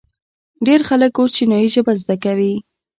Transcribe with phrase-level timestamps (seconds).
[0.65, 2.53] ډیر خلک اوس چینایي ژبه زده کوي.